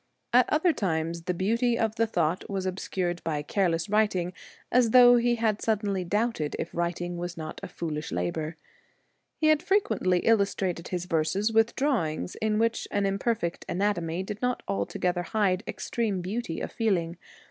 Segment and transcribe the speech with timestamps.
[0.33, 4.33] At other times the beauty of the thought was obscured by careless writing
[4.71, 8.55] as though he had suddenly doubted if writing was not a foolish labour.
[9.37, 14.23] He had frequently illustrated his verses with draw 18 ings, in which an imperfect anatomy
[14.23, 17.17] did A not altogether hide extreme beauty of feel ing.